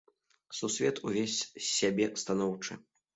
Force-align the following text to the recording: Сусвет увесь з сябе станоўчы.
Сусвет 0.59 0.97
увесь 1.09 1.35
з 1.41 1.65
сябе 1.73 2.07
станоўчы. 2.23 2.79